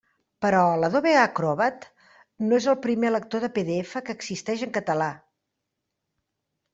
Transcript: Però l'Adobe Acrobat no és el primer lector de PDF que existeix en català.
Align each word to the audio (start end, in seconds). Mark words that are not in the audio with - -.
Però 0.43 0.59
l'Adobe 0.83 1.11
Acrobat 1.23 1.83
no 2.45 2.57
és 2.61 2.67
el 2.73 2.77
primer 2.85 3.11
lector 3.11 3.43
de 3.43 3.49
PDF 3.59 3.93
que 4.07 4.15
existeix 4.19 4.65
en 4.69 4.73
català. 4.79 5.11